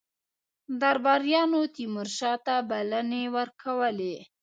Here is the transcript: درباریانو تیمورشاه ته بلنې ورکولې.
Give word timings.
درباریانو 0.81 1.61
تیمورشاه 1.75 2.35
ته 2.45 2.55
بلنې 2.69 3.23
ورکولې. 3.35 4.15